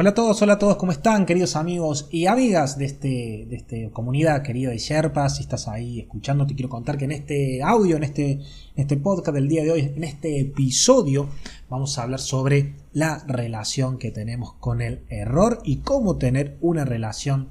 [0.00, 3.56] Hola a todos, hola a todos, ¿cómo están, queridos amigos y amigas de este, de
[3.56, 5.38] este comunidad querida de Sherpas?
[5.38, 8.42] Si estás ahí escuchando, te quiero contar que en este audio, en este, en
[8.76, 11.28] este podcast del día de hoy, en este episodio,
[11.68, 16.84] vamos a hablar sobre la relación que tenemos con el error y cómo tener una
[16.84, 17.48] relación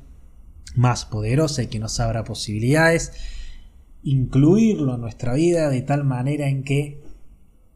[0.74, 3.12] más poderosa y que nos abra posibilidades,
[4.04, 7.02] incluirlo en nuestra vida de tal manera en que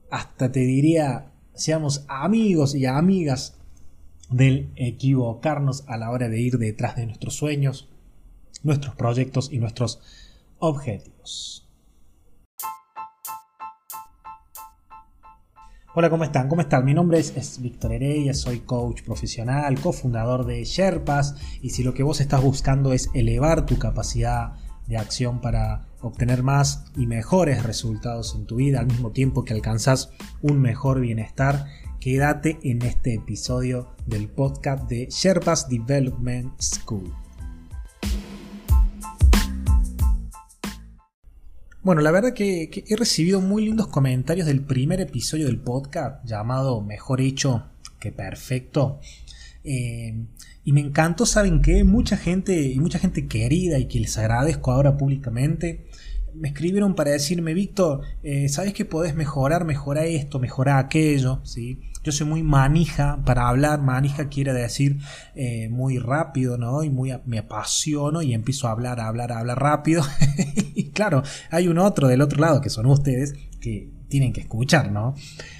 [0.09, 3.57] hasta te diría seamos amigos y amigas
[4.32, 7.89] del equivocarnos a la hora de ir detrás de nuestros sueños,
[8.64, 10.00] nuestros proyectos y nuestros
[10.60, 11.68] objetivos.
[15.93, 16.47] Hola, ¿cómo están?
[16.47, 16.86] ¿Cómo están?
[16.86, 22.04] Mi nombre es, Víctor Heredia, soy coach profesional, cofundador de Sherpas y si lo que
[22.04, 24.54] vos estás buscando es elevar tu capacidad
[24.87, 29.54] de acción para obtener más y mejores resultados en tu vida al mismo tiempo que
[29.54, 30.09] alcanzas
[30.41, 31.67] un mejor bienestar,
[31.99, 37.13] quédate en este episodio del podcast de Sherpas Development School.
[41.83, 46.81] Bueno, la verdad que, he recibido muy lindos comentarios del primer episodio del podcast llamado
[46.81, 48.99] Mejor hecho que perfecto.
[49.63, 50.25] Eh,
[50.63, 51.83] y me encantó, ¿saben qué?
[51.83, 55.87] Mucha gente y mucha gente querida y que les agradezco ahora públicamente
[56.33, 59.65] me escribieron para decirme, Víctor, eh, ¿sabes que podés mejorar?
[59.65, 61.79] Mejora esto, mejora aquello, ¿sí?
[62.03, 64.97] Yo soy muy manija para hablar, manija quiere decir
[65.35, 66.83] eh, muy rápido, ¿no?
[66.83, 70.03] Y muy me apasiono y empiezo a hablar, a hablar, a hablar rápido.
[70.75, 74.91] y claro, hay un otro del otro lado que son ustedes que tienen que escuchar,
[74.91, 75.15] ¿no?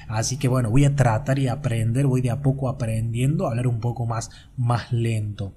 [0.08, 3.66] Así que bueno, voy a tratar y aprender, voy de a poco aprendiendo a hablar
[3.66, 5.56] un poco más, más lento.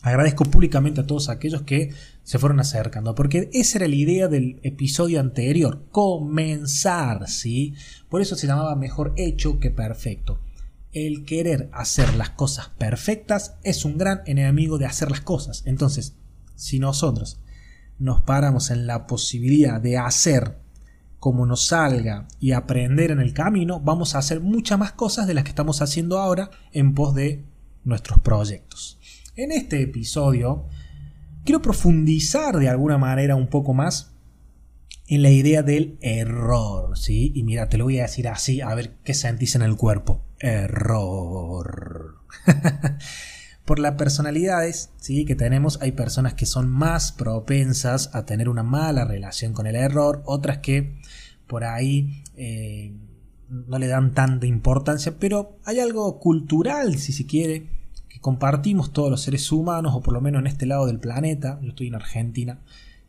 [0.00, 1.92] Agradezco públicamente a todos aquellos que
[2.24, 7.74] se fueron acercando, porque esa era la idea del episodio anterior, comenzar, ¿sí?
[8.08, 10.40] Por eso se llamaba mejor hecho que perfecto.
[10.92, 15.62] El querer hacer las cosas perfectas es un gran enemigo de hacer las cosas.
[15.66, 16.16] Entonces,
[16.56, 17.38] si nosotros
[17.98, 20.61] nos paramos en la posibilidad de hacer
[21.22, 25.34] como nos salga y aprender en el camino, vamos a hacer muchas más cosas de
[25.34, 27.44] las que estamos haciendo ahora en pos de
[27.84, 28.98] nuestros proyectos.
[29.36, 30.66] En este episodio
[31.44, 34.10] quiero profundizar de alguna manera un poco más
[35.06, 37.30] en la idea del error, ¿sí?
[37.36, 40.24] Y mira, te lo voy a decir así, a ver qué sentís en el cuerpo.
[40.40, 42.16] Error.
[43.64, 45.24] Por las personalidades ¿sí?
[45.24, 49.76] que tenemos, hay personas que son más propensas a tener una mala relación con el
[49.76, 51.00] error, otras que
[51.46, 52.92] por ahí eh,
[53.48, 57.66] no le dan tanta importancia, pero hay algo cultural, si se quiere,
[58.22, 61.70] compartimos todos los seres humanos, o por lo menos en este lado del planeta, yo
[61.70, 62.60] estoy en Argentina,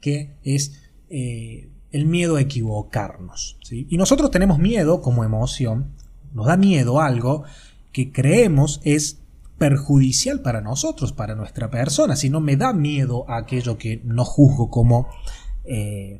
[0.01, 3.57] que es eh, el miedo a equivocarnos.
[3.69, 5.91] Y nosotros tenemos miedo como emoción,
[6.33, 7.43] nos da miedo algo
[7.91, 9.19] que creemos es
[9.59, 14.25] perjudicial para nosotros, para nuestra persona, si no me da miedo a aquello que no
[14.25, 15.07] juzgo como
[15.63, 16.19] eh,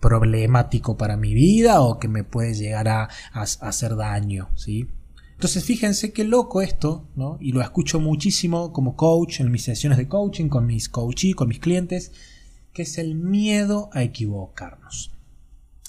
[0.00, 4.50] problemático para mi vida o que me puede llegar a, hacer daño.
[4.54, 4.86] ¿sí?
[5.34, 7.38] Entonces fíjense qué loco esto, ¿no?
[7.40, 11.48] Y lo escucho muchísimo como coach en mis sesiones de coaching, con mis coachees, con
[11.48, 12.12] mis clientes,
[12.72, 15.12] que es el miedo a equivocarnos.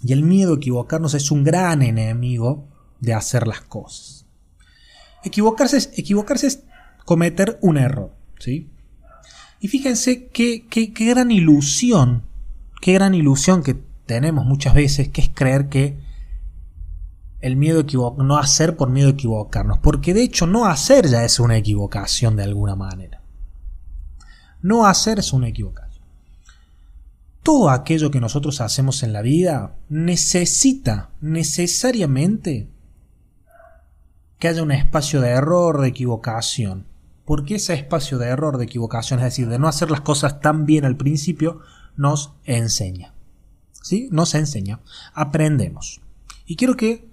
[0.04, 2.68] Y el miedo a equivocarnos es un gran enemigo
[3.00, 4.26] de hacer las cosas.
[5.24, 6.64] Equivocarse es, equivocarse es
[7.06, 8.70] cometer un error, ¿sí?
[9.60, 12.24] Y fíjense qué gran ilusión,
[12.82, 16.00] qué gran ilusión que tenemos muchas veces, que es creer que
[17.42, 21.24] el miedo a no hacer por miedo a equivocarnos, porque de hecho no hacer ya
[21.24, 23.22] es una equivocación de alguna manera.
[24.64, 26.04] No hacer es una equivocación.
[27.44, 32.68] Todo aquello que nosotros hacemos en la vida necesita necesariamente
[34.40, 36.88] que haya un espacio de error, de equivocación.
[37.26, 40.66] Porque ese espacio de error, de equivocación, es decir, de no hacer las cosas tan
[40.66, 41.60] bien al principio,
[41.96, 43.14] nos enseña.
[43.82, 44.10] ¿Sí?
[44.12, 44.80] Nos enseña.
[45.14, 46.02] Aprendemos.
[46.46, 47.08] Y quiero que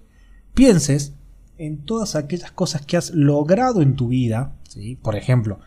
[0.54, 1.14] pienses
[1.58, 4.96] en todas aquellas cosas que has logrado en tu vida, ¿sí?
[4.96, 5.60] por ejemplo,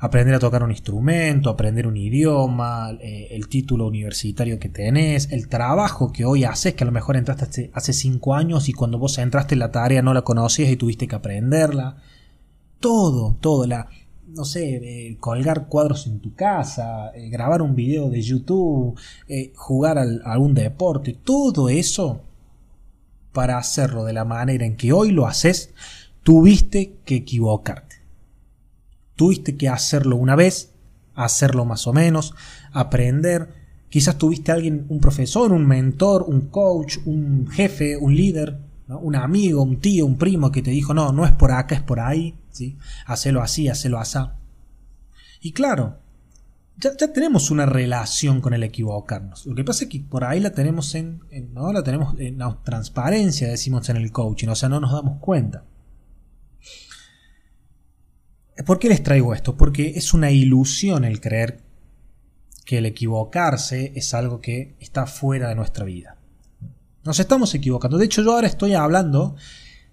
[0.00, 5.48] aprender a tocar un instrumento, aprender un idioma, eh, el título universitario que tenés, el
[5.48, 9.18] trabajo que hoy haces, que a lo mejor entraste hace, cinco años y cuando vos
[9.18, 11.96] entraste en la tarea no la conocías y tuviste que aprenderla.
[12.80, 13.88] Todo, todo, la,
[14.34, 18.98] no sé, eh, colgar cuadros en tu casa, eh, grabar un video de YouTube,
[19.54, 22.22] jugar a algún deporte, todo eso
[23.32, 25.72] para hacerlo de la manera en que hoy lo haces,
[26.22, 27.96] tuviste que equivocarte.
[29.16, 30.72] Tuviste que hacerlo una vez,
[31.14, 32.34] hacerlo más o menos,
[32.72, 33.48] aprender.
[33.88, 39.62] Quizás tuviste alguien, un profesor, un mentor, un coach, un jefe, un líder, un amigo,
[39.62, 42.34] un tío, un primo que te dijo, no, no es por acá, es por ahí.
[42.50, 42.78] ¿Sí?
[43.06, 44.18] Hacelo así, hacelo así.
[45.40, 45.98] Y claro,
[46.76, 49.46] ya, tenemos una relación con el equivocarnos.
[49.46, 51.20] Lo que pasa es que por ahí la tenemos en,
[51.52, 51.72] ¿no?
[51.72, 55.64] la tenemos en transparencia, decimos en el coaching, o sea, no nos damos cuenta.
[58.64, 59.56] ¿Por qué les traigo esto?
[59.56, 61.62] Porque es una ilusión el creer
[62.64, 66.18] que el equivocarse es algo que está fuera de nuestra vida.
[67.04, 67.96] Nos estamos equivocando.
[67.96, 69.36] De hecho, yo ahora estoy hablando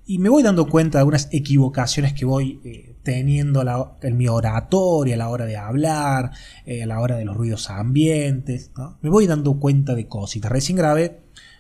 [0.10, 3.62] y me voy dando cuenta de algunas equivocaciones que voy eh, teniendo
[4.02, 6.32] en mi oratoria a la hora de hablar,
[6.66, 8.72] eh, a la hora de los ruidos ambientes.
[9.02, 10.50] Me voy dando cuenta de cositas.
[10.50, 11.20] Recién grabé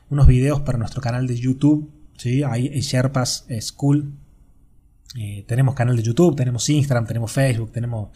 [0.10, 1.92] unos videos para nuestro canal de YouTube.
[2.16, 2.42] ¿sí?
[2.44, 4.14] Ahí en Sherpas School.
[5.20, 8.10] Eh, tenemos canal de YouTube, tenemos Instagram, tenemos Facebook, tenemos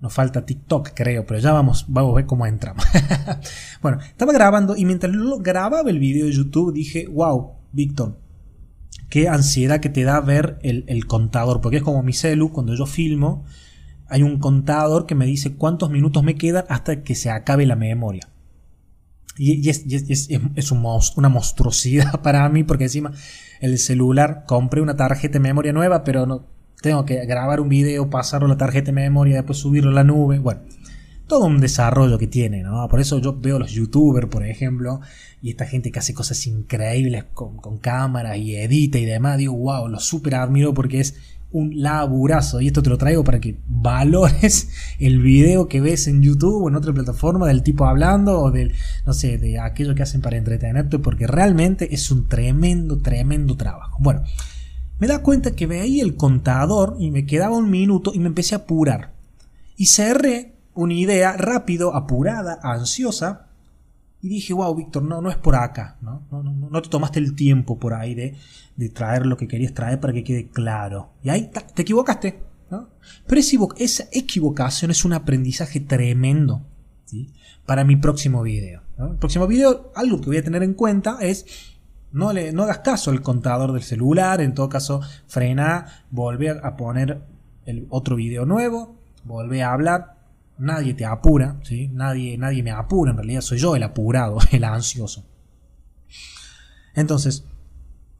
[0.00, 2.84] nos falta TikTok, creo, pero ya vamos, vamos a ver cómo entramos.
[3.82, 8.18] bueno, estaba grabando y mientras grababa el video de YouTube dije, wow, Víctor,
[9.08, 12.86] qué ansiedad que te da ver el, contador, porque es como mi celu, cuando yo
[12.86, 13.44] filmo,
[14.08, 17.76] hay un contador que me dice cuántos minutos me quedan hasta que se acabe la
[17.76, 18.28] memoria.
[19.36, 23.12] Y, es, una monstruosidad para mí, porque encima
[23.60, 26.46] el celular, compré una tarjeta de memoria nueva, pero no,
[26.82, 30.04] tengo que grabar un video, pasarlo a la tarjeta de memoria, después subirlo a la
[30.04, 30.38] nube.
[30.38, 30.60] Bueno,
[31.26, 32.86] todo un desarrollo que tiene, ¿no?
[32.88, 35.00] Por eso yo veo los youtubers, por ejemplo,
[35.40, 39.54] y esta gente que hace cosas increíbles con, con cámara y edita y demás, digo,
[39.54, 41.14] wow, lo super admiro porque es
[41.54, 42.60] un laburazo.
[42.60, 44.68] Y esto te lo traigo para que valores
[44.98, 48.74] el video que ves en YouTube o en otra plataforma del tipo hablando o del,
[49.06, 53.98] no sé, de aquello que hacen para entretenerte, porque realmente es un tremendo, tremendo trabajo.
[54.00, 54.24] Bueno,
[54.98, 58.56] me da cuenta que veía el contador y me quedaba un minuto y me empecé
[58.56, 59.12] a apurar.
[59.76, 63.48] Y cerré una idea rápido, apurada, ansiosa.
[64.20, 65.98] Y dije, wow, Víctor, no, no es por acá.
[66.00, 66.22] ¿no?
[66.30, 70.00] No, no, no te tomaste el tiempo por ahí de, traer lo que querías traer
[70.00, 71.10] para que quede claro.
[71.22, 72.40] Y ahí te equivocaste.
[73.26, 73.40] Pero
[73.76, 76.62] esa equivocación es un aprendizaje tremendo
[77.66, 78.82] para mi próximo video.
[78.98, 81.46] El próximo video, algo que voy a tener en cuenta es
[82.12, 86.76] no, le, no hagas caso al contador del celular, en todo caso, frena, volver a
[86.76, 87.22] poner
[87.66, 90.14] el otro video nuevo, volver a hablar.
[90.58, 91.88] Nadie te apura, ¿sí?
[91.88, 95.26] nadie, nadie me apura, en realidad soy yo el apurado, el ansioso.
[96.94, 97.44] Entonces,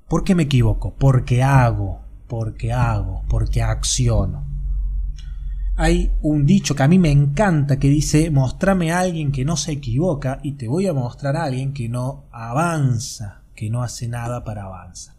[0.09, 0.95] ¿por qué me equivoco?
[0.95, 4.45] Porque hago, porque hago, porque acciono.
[5.77, 9.57] Hay un dicho que a mí me encanta que dice, mostrame a alguien que no
[9.57, 14.09] se equivoca y te voy a mostrar a alguien que no avanza que no hace
[14.09, 15.15] nada para avanzar.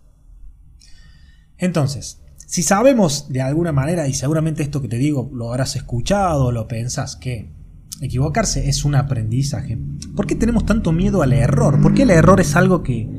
[1.58, 2.22] Entonces,
[2.56, 6.70] si sabemos de alguna manera, y seguramente esto que te digo lo habrás escuchado, lo
[6.70, 7.52] pensás, que
[8.00, 9.78] equivocarse es un aprendizaje,
[10.16, 11.82] ¿por qué tenemos tanto miedo al error?
[11.82, 13.10] ¿Por qué el error es algo que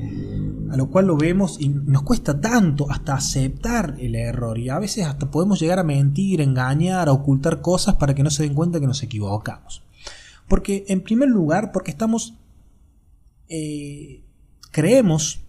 [0.71, 4.79] a lo cual lo vemos y nos cuesta tanto hasta aceptar el error y a
[4.79, 8.55] veces hasta podemos llegar a mentir, engañar, a ocultar cosas para que no se den
[8.55, 9.83] cuenta que nos equivocamos?
[10.49, 12.33] Porque en primer lugar, porque estamos
[13.51, 14.23] eh,
[14.71, 15.43] creemos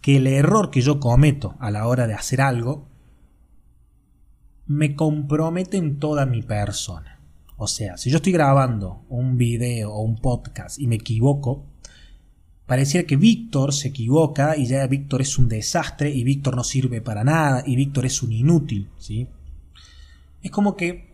[0.00, 2.88] que el error que yo cometo a la hora de hacer algo
[4.66, 7.20] me compromete en toda mi persona.
[7.56, 11.66] O sea, si yo estoy grabando un video o un podcast y me equivoco,
[12.66, 17.00] pareciera que Víctor se equivoca y ya Víctor es un desastre y Víctor no sirve
[17.00, 18.90] para nada y Víctor es un inútil.
[18.98, 19.28] ¿sí?
[20.42, 21.12] Es como que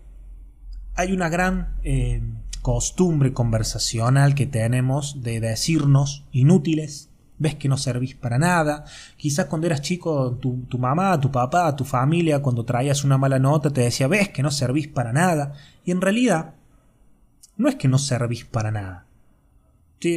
[0.94, 2.23] hay una gran eh,
[2.63, 8.85] costumbre conversacional que tenemos de decirnos inútiles, ves que no servís para nada.
[9.17, 13.71] Quizás cuando eras chico, tu, mamá, tu papá, tu familia, cuando traías una mala nota,
[13.71, 15.55] te decía, ves que no servís para nada.
[15.85, 16.55] Y en realidad,
[17.57, 19.07] no es que no servís para nada.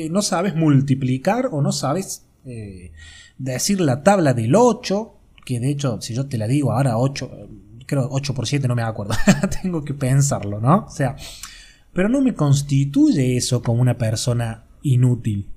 [0.10, 2.92] no sabes multiplicar o no sabes eh,
[3.38, 5.14] decir la tabla del 8,
[5.46, 7.32] que de hecho, si yo te la digo ahora 8,
[7.86, 9.14] creo 8 por 7, no me acuerdo.
[9.62, 10.86] Tengo que pensarlo, ¿no?
[10.86, 11.16] O sea,
[11.94, 15.50] pero no me constituye eso como una persona inútil,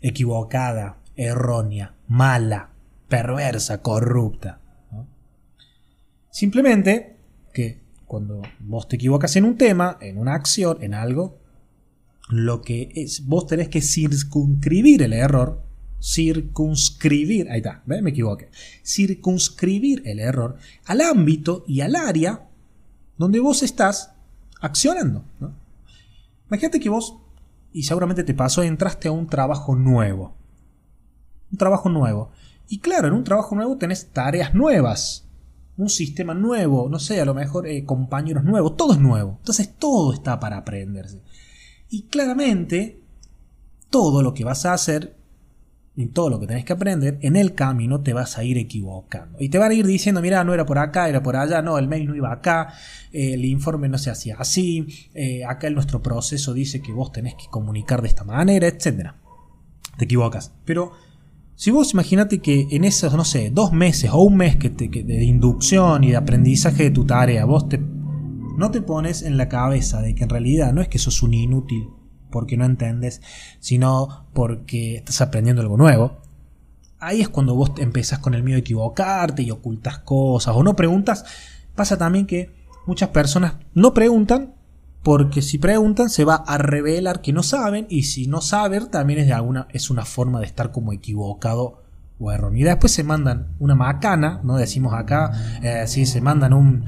[0.00, 2.70] equivocada, errónea, mala,
[3.08, 4.60] perversa, corrupta.
[6.30, 7.16] Simplemente
[7.52, 11.38] que cuando vos te equivocas en un tema, en una acción, en algo,
[12.30, 15.62] lo que es, vos tenés que circunscribir el error,
[16.00, 18.50] circunscribir, ahí está, me equivoqué,
[18.84, 20.56] circunscribir el error
[20.86, 22.46] al ámbito y al área
[23.16, 24.12] donde vos estás
[24.60, 25.24] accionando.
[26.46, 27.16] Imagínate que vos,
[27.72, 30.38] y seguramente te pasó, entraste a un trabajo nuevo.
[31.50, 32.30] Un trabajo nuevo.
[32.68, 35.26] Y claro, en un trabajo nuevo tenés tareas nuevas.
[35.76, 39.36] Un sistema nuevo, no sé, a lo mejor eh, compañeros nuevos, todo es nuevo.
[39.38, 41.22] Entonces todo está para aprenderse.
[41.88, 43.00] Y claramente,
[43.88, 45.18] todo lo que vas a hacer
[46.02, 49.36] en todo lo que tenés que aprender, en el camino te vas a ir equivocando.
[49.40, 51.76] Y te van a ir diciendo, mira, no era por acá, era por allá, no,
[51.76, 52.72] el mail no iba acá,
[53.12, 57.10] eh, el informe no se hacía así, eh, acá en nuestro proceso dice que vos
[57.10, 59.10] tenés que comunicar de esta manera, etc.
[59.96, 60.52] Te equivocas.
[60.64, 60.92] Pero
[61.58, 65.24] si vos imagínate que en esos, no sé, dos meses o un mes que, de
[65.24, 70.00] inducción y de aprendizaje de tu tarea, vos te, no te pones en la cabeza
[70.00, 71.88] de que en realidad no es que sos un inútil
[72.30, 73.22] porque no entiendes,
[73.58, 76.18] sino porque estás aprendiendo algo nuevo.
[77.00, 80.76] Ahí es cuando vos empezás con el miedo de equivocarte y ocultas cosas o no
[80.76, 81.24] preguntas.
[81.74, 82.54] Pasa también que
[82.86, 84.54] muchas personas no preguntan
[85.02, 89.20] porque si preguntan se va a revelar que no saben y si no saber también
[89.20, 91.82] es de alguna es una forma de estar como equivocado
[92.20, 92.60] o erróneo.
[92.60, 94.56] Y después se mandan una macana, ¿no?
[94.56, 95.30] Decimos acá,
[95.62, 96.84] eh, si se mandan un,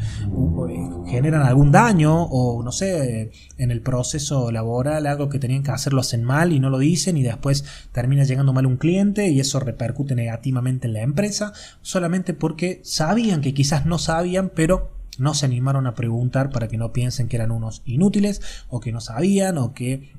[1.07, 5.93] generan algún daño o no sé, en el proceso laboral algo que tenían que hacer
[5.93, 9.41] lo hacen mal y no lo dicen y después termina llegando mal un cliente y
[9.41, 11.53] eso repercute negativamente en la empresa
[11.83, 16.79] solamente porque sabían que quizás no sabían, pero no se animaron a preguntar para que
[16.79, 20.15] no piensen que eran unos inútiles o que no sabían o que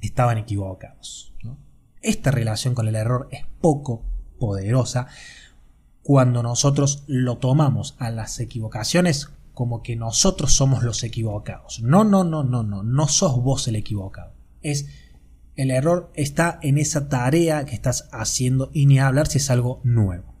[0.00, 1.32] estaban equivocados.
[2.00, 4.04] Esta relación con el error es poco
[4.40, 5.06] poderosa
[6.02, 11.80] cuando nosotros lo tomamos a las equivocaciones como que nosotros somos los equivocados.
[11.80, 14.34] No, no, no, no, no, no sos vos el equivocado.
[14.60, 14.88] Es
[15.54, 19.80] el error está en esa tarea que estás haciendo y ni hablar si es algo
[19.84, 20.34] nuevo.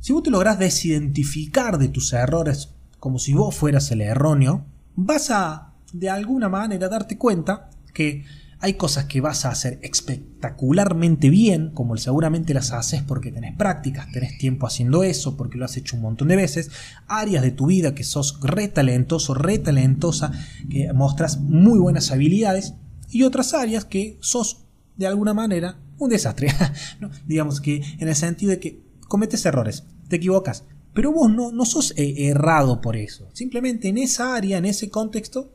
[0.00, 5.32] Si vos te lográs desidentificar de tus errores como si vos fueras el erróneo, vas
[5.32, 8.24] a de alguna manera darte cuenta que
[8.60, 14.06] hay cosas que vas a hacer espectacularmente bien, como seguramente las haces porque tenés prácticas,
[14.12, 16.70] tenés tiempo haciendo eso, porque lo has hecho un montón de veces.
[17.08, 20.30] Áreas de tu vida que sos re talentoso, re talentosa,
[20.70, 22.74] que mostras muy buenas habilidades.
[23.10, 24.64] Y otras áreas que sos
[24.96, 26.54] de alguna manera un desastre.
[27.26, 30.62] Digamos que en el sentido de que cometes errores, te equivocas,
[30.94, 33.28] pero vos no, no sos eh, errado por eso.
[33.32, 35.52] Simplemente en esa área, en ese contexto,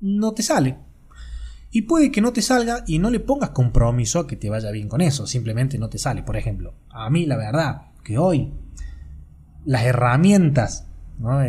[0.00, 0.76] no te sale
[1.70, 4.70] y puede que no te salga y no le pongas compromiso a que te vaya
[4.70, 6.22] bien con eso, simplemente no te sale.
[6.22, 8.52] Por ejemplo, a mí la verdad que hoy
[9.64, 10.86] las herramientas,
[11.18, 11.40] ¿no?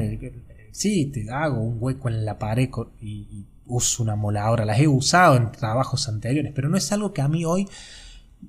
[0.71, 2.69] sí, te hago un hueco en la pared
[3.01, 7.21] y, uso una moladora, las he usado en trabajos anteriores, pero no es algo que
[7.21, 7.67] a mí hoy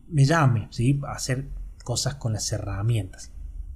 [0.09, 0.99] me llame, ¿sí?
[1.07, 1.47] A hacer
[1.85, 3.31] cosas con las herramientas.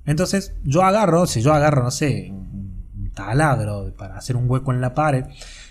[0.06, 4.80] Entonces, yo agarro, si yo agarro, no sé, un taladro para hacer un hueco en
[4.80, 5.24] la pared,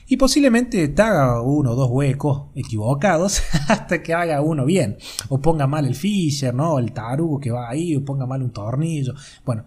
[0.07, 4.97] y posiblemente te haga uno o dos huecos equivocados hasta que haga uno bien.
[5.29, 6.79] O ponga mal el fisher, ¿no?
[6.79, 9.13] El tarugo que va ahí, o ponga mal un tornillo.
[9.45, 9.65] Bueno,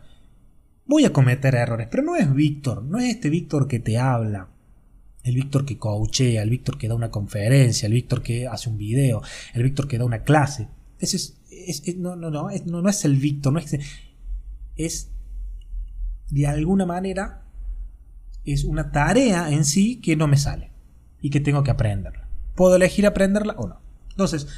[0.86, 4.48] voy a cometer errores, pero no es Víctor, no es este Víctor que te habla.
[5.22, 8.78] El Víctor que coachea, el Víctor que da una conferencia, el Víctor que hace un
[8.78, 9.22] video,
[9.54, 10.68] el Víctor que da una clase.
[10.98, 13.76] Ese es, no, no, no, no, no es el Víctor, no es,
[14.76, 15.10] es
[16.30, 17.42] de alguna manera
[18.44, 20.70] es una tarea en sí que no me sale
[21.20, 22.28] y que tengo que aprenderla.
[22.54, 23.80] ¿Puedo elegir aprenderla o no?
[24.10, 24.48] Entonces,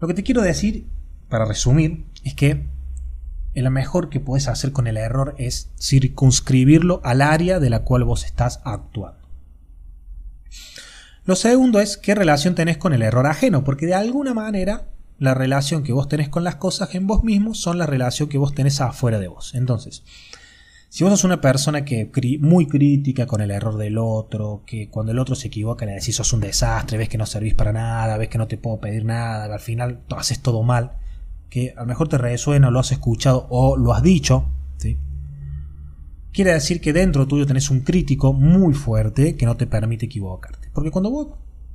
[0.00, 0.86] lo que te quiero decir,
[1.28, 2.66] para resumir, es que
[3.54, 8.04] lo mejor que puedes hacer con el error es circunscribirlo al área de la cual
[8.04, 9.18] vos estás actuando.
[11.24, 14.86] Lo segundo es qué relación tenés con el error ajeno, porque de alguna manera
[15.18, 18.38] la relación que vos tenés con las cosas en vos mismo son la relación que
[18.38, 19.54] vos tenés afuera de vos.
[19.54, 20.04] Entonces,
[20.88, 22.10] si vos sos una persona que
[22.40, 26.16] muy crítica con el error del otro, que cuando el otro se equivoca le decís
[26.16, 29.04] sos un desastre, ves que no servís para nada, ves que no te puedo pedir
[29.04, 30.92] nada, al final haces todo mal,
[31.50, 34.46] que a lo mejor te resuena, lo has escuchado o lo has dicho,
[34.78, 34.96] ¿sí?
[36.32, 40.70] quiere decir que dentro tuyo tenés un crítico muy fuerte que no te permite equivocarte.
[40.72, 41.28] Porque cuando vos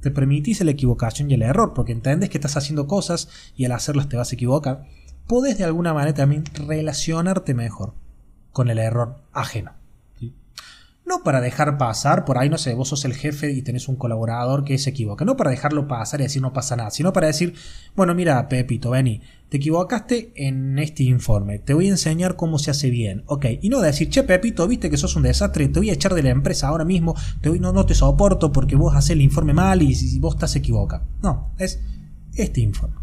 [0.04, 3.72] te permitís la equivocación y el error, porque entendés que estás haciendo cosas y al
[3.72, 4.86] hacerlas te vas a equivocar,
[5.28, 7.94] podés de alguna manera también relacionarte mejor
[8.52, 9.83] con el error ajeno.
[11.14, 13.98] No para dejar pasar, por ahí no sé, vos sos el jefe y tenés un
[13.98, 15.26] colaborador que se equivoca.
[15.26, 17.54] No para dejarlo pasar y decir no pasa nada, sino para decir,
[17.96, 22.72] bueno, mira, Pepito, vení, te equivocaste en este informe, te voy a enseñar cómo se
[22.72, 23.24] hace bien.
[23.28, 26.16] Ok, y no decir, che, Pepito, viste que sos un desastre, te voy a echar
[26.16, 29.22] de la empresa ahora mismo, te voy, no, no te soporto porque vos haces el
[29.22, 31.06] informe mal y si vos estás equivocado.
[31.22, 31.80] No, es
[32.34, 32.96] este informe.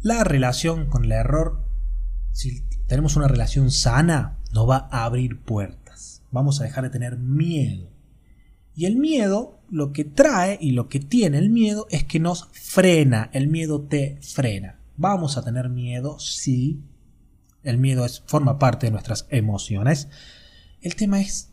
[0.00, 1.66] La relación con el error,
[2.30, 5.81] si tenemos una relación sana, nos va a abrir puertas.
[6.32, 7.90] Vamos a dejar de tener miedo.
[8.74, 12.48] Y el miedo, lo que trae y lo que tiene el miedo es que nos
[12.52, 13.30] frena.
[13.32, 14.80] El miedo te frena.
[14.96, 16.80] Vamos a tener miedo, sí.
[17.62, 20.08] El miedo es, forma parte de nuestras emociones.
[20.80, 21.52] El tema es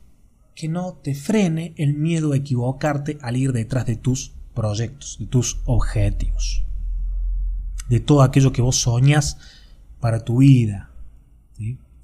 [0.55, 5.27] que no te frene el miedo a equivocarte al ir detrás de tus proyectos, de
[5.27, 6.65] tus objetivos.
[7.89, 9.37] de todo aquello que vos soñas
[9.99, 10.91] para tu vida.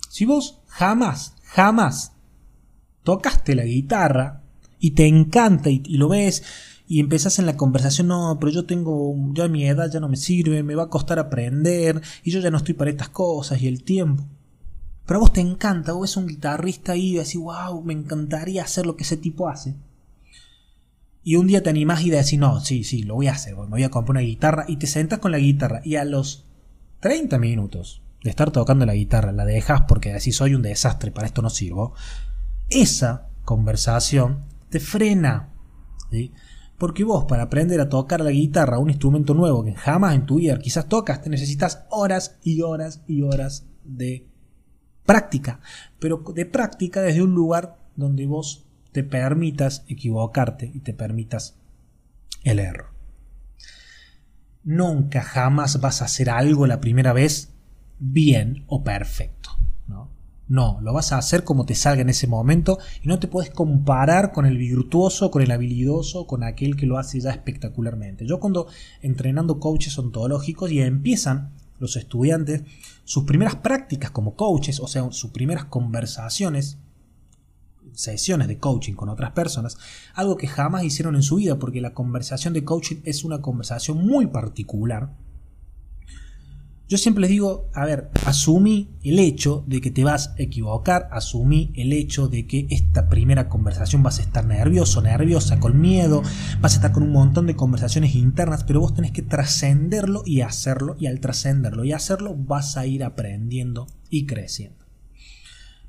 [0.10, 2.15] Si vos jamás, jamás
[3.06, 4.42] tocaste la guitarra
[4.80, 6.44] y te encanta y, lo ves
[6.88, 10.18] y empezás en la conversación, no, pero yo tengo, ya mi edad ya no me
[10.18, 13.68] sirve, me va a costar aprender y yo ya no estoy para estas cosas y
[13.68, 14.24] el tiempo.
[15.06, 18.86] Pero a vos te encanta, vos ves un guitarrista y decís, wow, me encantaría hacer
[18.86, 19.76] lo que ese tipo hace.
[21.24, 23.66] Y un día te animás y decís, no, sí, sí, lo voy a hacer, me
[23.66, 26.46] voy a comprar una guitarra y te sentas con la guitarra y a los
[27.00, 31.28] 30 minutos de estar tocando la guitarra la dejas porque decís, soy un desastre, para
[31.28, 31.94] esto no sirvo.
[32.70, 35.54] Esa conversación te frena.
[36.78, 40.36] Porque vos para aprender a tocar la guitarra, un instrumento nuevo que jamás en tu
[40.36, 44.28] vida quizás tocas, te necesitas horas y horas y horas de
[45.06, 45.60] práctica,
[46.00, 51.58] pero de práctica desde un lugar donde vos te permitas equivocarte y te permitas
[52.44, 52.88] el error.
[54.64, 57.54] Nunca jamás vas a hacer algo la primera vez
[58.00, 59.52] bien o perfecto.
[60.48, 60.80] ¿No?
[60.82, 64.32] lo vas a hacer como te salga en ese momento y no te puedes comparar
[64.32, 68.26] con el virtuoso, con el habilidoso, con aquel que lo hace ya espectacularmente.
[68.26, 68.68] Yo cuando
[69.02, 72.64] entrenando coaches ontológicos y empiezan los estudiantes
[73.06, 76.80] sus primeras prácticas como coaches, o sea, sus primeras conversaciones,
[77.94, 79.78] sesiones de coaching con otras personas,
[80.16, 84.06] algo que jamás hicieron en su vida, porque la conversación de coaching es una conversación
[84.06, 85.14] muy particular,
[86.88, 91.10] yo siempre les digo, a ver, asumí el hecho de que te vas a equivocar,
[91.12, 96.22] asumí el hecho de que esta primera conversación vas a estar nervioso, nerviosa, con miedo,
[96.62, 100.42] vas a estar con un montón de conversaciones internas, pero vos tenés que trascenderlo y
[100.42, 104.86] hacerlo, y al trascenderlo y hacerlo vas a ir aprendiendo y creciendo.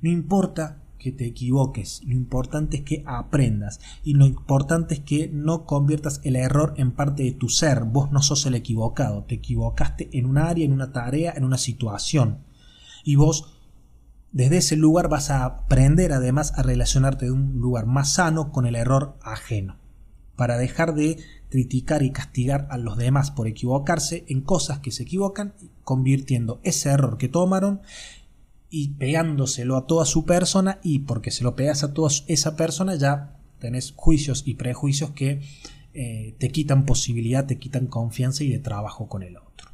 [0.01, 5.29] No importa que te equivoques, lo importante es que aprendas y lo importante es que
[5.29, 9.37] no conviertas el error en parte de tu ser, vos no sos el equivocado, te
[9.37, 12.39] equivocaste en un área, en una tarea, en una situación.
[13.05, 13.57] Y vos
[14.33, 18.67] desde ese lugar vas a aprender además a relacionarte de un lugar más sano con
[18.67, 19.77] el error ajeno,
[20.37, 21.17] para dejar de
[21.49, 25.55] criticar y castigar a los demás por equivocarse en cosas que se equivocan,
[25.85, 27.81] convirtiendo ese error que tomaron
[28.79, 32.95] y pegándoselo a toda su persona y porque se lo pegas a toda esa persona
[32.95, 35.41] ya tenés juicios y prejuicios que
[35.95, 39.71] eh, te quitan posibilidad, te quitan confianza y de trabajo con el otro.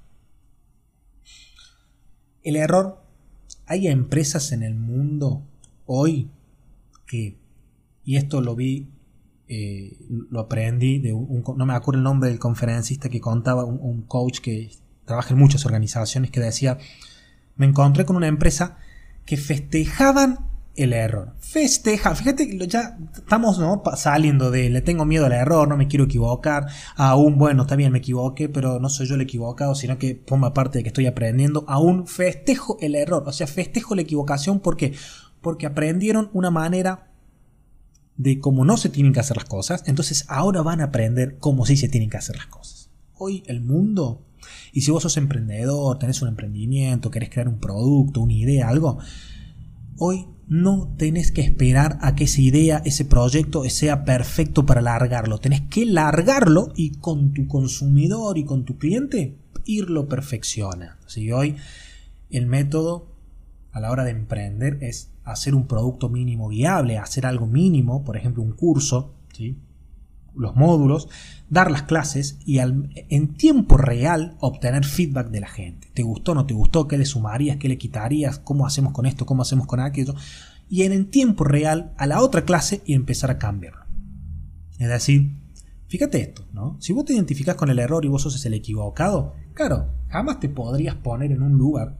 [2.44, 3.02] El error,
[3.66, 5.42] hay empresas en el mundo
[5.86, 6.30] hoy
[7.04, 7.36] que,
[8.04, 8.88] y esto lo vi,
[9.48, 9.98] eh,
[10.30, 14.02] lo aprendí de un, no me acuerdo el nombre del conferencista que contaba, un, un
[14.02, 14.70] coach que
[15.06, 16.78] trabaja en muchas organizaciones que decía,
[17.56, 18.78] me encontré con una empresa
[19.24, 20.38] que festejaban
[20.74, 21.34] el error.
[21.38, 23.82] Festeja, fíjate ya estamos ¿no?
[23.96, 27.92] saliendo de le tengo miedo al error, no me quiero equivocar, aún bueno, está bien,
[27.92, 31.06] me equivoqué, pero no soy yo el equivocado, sino que forma parte de que estoy
[31.06, 34.94] aprendiendo, aún festejo el error, o sea, festejo la equivocación porque
[35.42, 37.10] porque aprendieron una manera
[38.16, 41.66] de cómo no se tienen que hacer las cosas, entonces ahora van a aprender cómo
[41.66, 42.90] sí se tienen que hacer las cosas.
[43.14, 44.24] Hoy el mundo
[44.72, 48.98] y si vos sos emprendedor, tenés un emprendimiento, querés crear un producto, una idea, algo,
[49.98, 55.38] hoy no tenés que esperar a que esa idea, ese proyecto sea perfecto para largarlo.
[55.38, 60.98] Tenés que largarlo y con tu consumidor y con tu cliente irlo perfecciona.
[61.06, 61.56] Si hoy
[62.30, 63.12] el método
[63.70, 68.16] a la hora de emprender es hacer un producto mínimo viable, hacer algo mínimo, por
[68.16, 69.56] ejemplo un curso, ¿sí?
[70.34, 71.08] Los módulos,
[71.50, 75.88] dar las clases y en tiempo real obtener feedback de la gente.
[75.92, 76.88] ¿Te gustó, no te gustó?
[76.88, 77.58] ¿Qué le sumarías?
[77.58, 78.38] ¿Qué le quitarías?
[78.38, 79.26] ¿Cómo hacemos con esto?
[79.26, 80.14] ¿Cómo hacemos con aquello?
[80.68, 83.84] Y en, en tiempo real a la otra clase y empezar a cambiarlo.
[84.78, 85.30] Es decir,
[85.88, 86.76] fíjate esto, ¿no?
[86.80, 90.48] Si vos te identificas con el error y vos sos el equivocado, claro, jamás te
[90.48, 91.98] podrías poner en un lugar,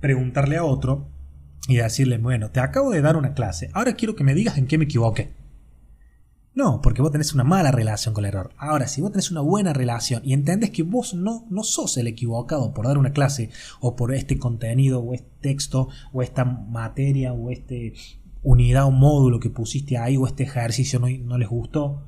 [0.00, 1.08] preguntarle a otro
[1.68, 4.66] y decirle, bueno, te acabo de dar una clase, ahora quiero que me digas en
[4.66, 5.39] qué me equivoqué.
[6.60, 8.52] No, porque vos tenés una mala relación con el error.
[8.58, 12.06] Ahora, si vos tenés una buena relación y entendés que vos no, no sos el
[12.06, 13.48] equivocado por dar una clase
[13.80, 17.94] o por este contenido o este texto o esta materia o este
[18.42, 22.02] unidad o módulo que pusiste ahí o este ejercicio no, no les gustó,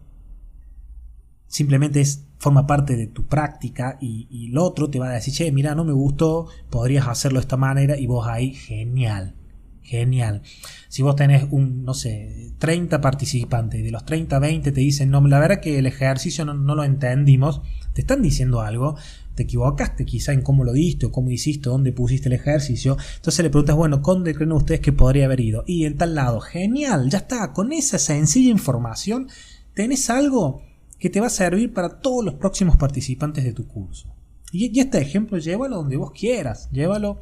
[1.47, 5.33] simplemente es, forma parte de tu práctica y, y el otro te va a decir,
[5.33, 9.35] che, mira, no me gustó, podrías hacerlo de esta manera y vos ahí, genial,
[9.83, 10.42] Genial.
[10.88, 15.11] Si vos tenés un, no sé, 30 participantes y de los 30, 20 te dicen,
[15.11, 18.97] no, la verdad que el ejercicio no, lo entendimos, te están diciendo algo,
[19.35, 22.97] te equivocaste quizá en cómo lo diste o cómo hiciste, dónde pusiste el ejercicio.
[23.16, 25.64] Entonces le preguntas, bueno, ¿dónde creen ustedes que podría haber ido?
[25.66, 29.29] Y en tal lado, genial, ya está, con esa sencilla información
[29.75, 30.62] tenés algo
[30.99, 34.14] que te va a servir para todos los próximos participantes de tu curso.
[34.53, 36.68] Y, este ejemplo, llévalo donde vos quieras.
[36.71, 37.21] Llévalo.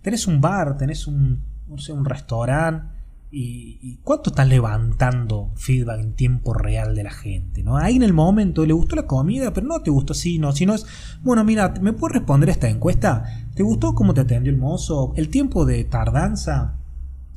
[0.00, 3.00] Tenés un bar, tenés un, no sé, un restaurante.
[3.34, 7.78] Y, cuánto estás levantando feedback en tiempo real de la gente, ¿no?
[7.78, 10.66] Ahí en el momento le gustó la comida, pero no te gustó así, no, si
[10.66, 10.84] no es,
[11.22, 13.24] bueno, mira, ¿me puedes responder esta encuesta?
[13.54, 15.14] ¿Te gustó cómo te atendió el mozo?
[15.16, 16.76] ¿El tiempo de tardanza?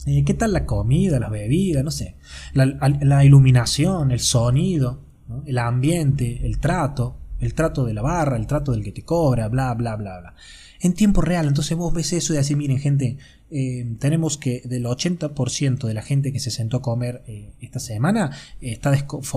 [0.05, 1.85] Eh, ¿Qué tal la comida, las bebidas?
[1.85, 2.17] No sé.
[2.53, 4.99] La, iluminación, el sonido,
[5.45, 9.47] el ambiente, el trato el trato de la barra, el trato del que te cobra,
[9.47, 10.35] bla, bla, bla, bla.
[10.79, 13.17] En tiempo real, entonces vos ves eso y decís, miren gente,
[13.51, 17.79] eh, tenemos que del 80% de la gente que se sentó a comer eh, esta
[17.79, 18.91] semana eh, está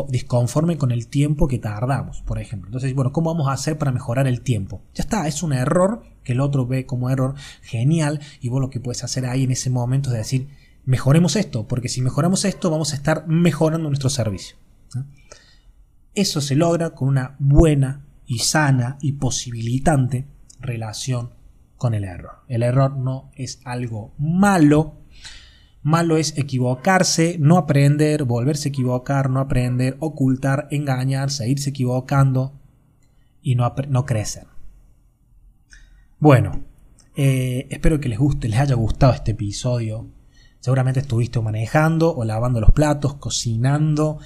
[0.08, 2.68] disconforme con el tiempo que tardamos, por ejemplo.
[2.68, 4.82] Entonces, bueno, ¿cómo vamos a hacer para mejorar el tiempo?
[4.94, 8.70] Ya está, es un error que el otro ve como error genial y vos lo
[8.70, 10.48] que puedes hacer ahí en ese momento es decir,
[10.84, 14.56] mejoremos esto, porque si mejoramos esto vamos a estar mejorando nuestro servicio.
[16.14, 20.26] Eso se logra con una buena y sana y posibilitante
[20.60, 21.37] relación
[21.78, 22.40] con el error.
[22.48, 24.96] El error no es algo malo.
[25.82, 32.60] Malo es equivocarse, no aprender, volverse a equivocar, no aprender, ocultar, engañar, seguirse equivocando
[33.40, 34.46] y no, crecer.
[36.18, 36.64] Bueno,
[37.16, 40.08] eh, espero que les guste, les haya gustado este episodio.
[40.60, 44.18] Seguramente estuviste manejando o lavando los platos, cocinando,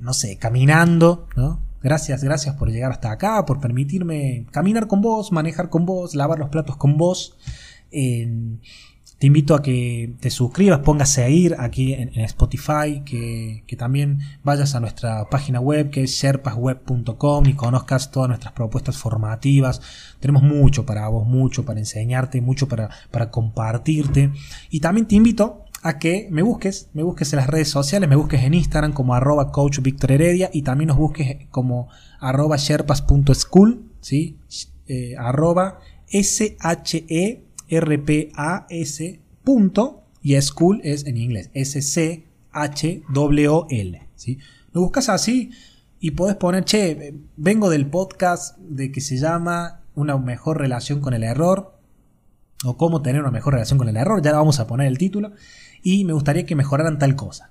[0.00, 1.65] no sé, caminando, ¿no?
[1.86, 6.36] Gracias, gracias por llegar hasta acá, por permitirme caminar con vos, manejar con vos, lavar
[6.36, 7.36] los platos con vos.
[7.92, 8.58] te
[9.20, 14.80] invito a que te suscribas, pongas a seguir aquí en, Spotify, que, también vayas a
[14.80, 19.80] nuestra página web que es sherpasweb.com y conozcas todas nuestras propuestas formativas.
[20.18, 24.32] Tenemos mucho para vos, mucho para enseñarte, mucho para, para compartirte.
[24.70, 28.16] Y también te invito a que me busques, me busques en las redes sociales, me
[28.16, 33.88] busques en Instagram como arroba coach Víctor Heredia y también nos busques como arroba sherpas.school,
[34.00, 34.36] ¿sí?
[34.88, 37.40] Eh, arroba S-H-E-R-P-A-S
[39.44, 42.22] punto y school es en inglés, S-C-H-W-L,
[44.16, 44.38] ¿sí?
[44.72, 45.52] Lo buscas así
[46.00, 51.14] y podés poner, che, vengo del podcast de que se llama Una mejor relación con
[51.14, 51.75] el error
[52.64, 55.32] o cómo tener una mejor relación con el error, ya vamos a poner el título
[55.82, 57.50] y me gustaría que mejoraran tal cosa.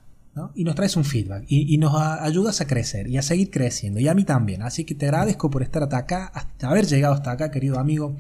[0.54, 4.10] Y nos traes un feedback y, nos ayudas a crecer y a seguir creciendo y
[4.10, 4.64] a mí también.
[4.64, 8.18] Así que te agradezco por estar hasta acá, haber llegado hasta acá, querido amigo,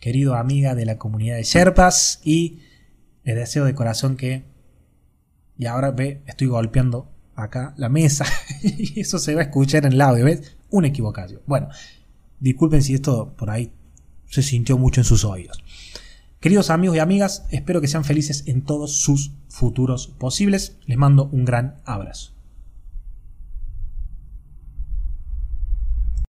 [0.00, 2.60] querido amiga de la comunidad de Sherpas y
[3.24, 4.44] les deseo de corazón que...
[5.58, 8.24] Y ahora ve, estoy golpeando acá la mesa
[8.62, 10.56] y eso se va a escuchar en el audio, ¿ves?
[10.70, 11.42] Una equivocación.
[11.46, 11.68] Bueno,
[12.40, 13.70] disculpen si esto por ahí
[14.26, 15.62] se sintió mucho en sus oídos.
[16.42, 20.76] Queridos amigos y amigas, espero que sean felices en todos sus futuros posibles.
[20.86, 22.31] Les mando un gran abrazo.